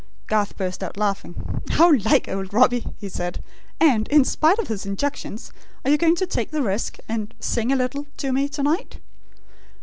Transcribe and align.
Garth 0.25 0.57
burst 0.57 0.81
out 0.81 0.97
laughing. 0.97 1.61
"How 1.69 1.93
like 1.93 2.27
old 2.27 2.51
Robbie," 2.55 2.87
he 2.97 3.07
said. 3.07 3.43
"And, 3.79 4.07
in 4.07 4.23
spite 4.25 4.57
of 4.57 4.67
his 4.67 4.83
injunctions, 4.83 5.51
are 5.85 5.91
you 5.91 5.97
going 5.99 6.15
to 6.15 6.25
take 6.25 6.49
the 6.49 6.63
risk, 6.63 6.97
and 7.07 7.35
'sing 7.39 7.71
a 7.71 7.75
little,' 7.75 8.07
to 8.17 8.31
me, 8.33 8.49
to 8.49 8.63
night?" 8.63 8.97